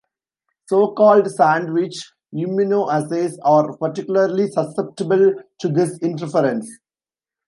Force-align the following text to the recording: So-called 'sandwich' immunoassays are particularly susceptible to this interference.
So-called 0.65 1.29
'sandwich' 1.29 2.11
immunoassays 2.33 3.33
are 3.43 3.77
particularly 3.77 4.47
susceptible 4.47 5.35
to 5.59 5.67
this 5.67 5.99
interference. 5.99 6.67